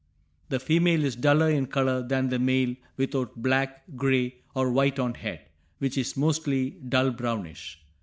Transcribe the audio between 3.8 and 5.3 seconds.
gray, or white on